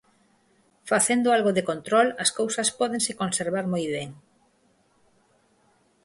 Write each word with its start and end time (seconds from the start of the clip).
Facendo 0.91 1.27
algo 1.35 1.51
de 1.57 1.63
control, 1.71 2.07
as 2.23 2.29
cousas 2.39 2.69
pódense 2.79 3.17
conservar 3.21 3.65
moi 3.73 3.85
ben. 3.95 4.09